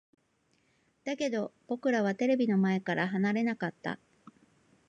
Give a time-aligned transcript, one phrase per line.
[1.03, 3.99] だけど、僕らはテレビの前から離れなかった。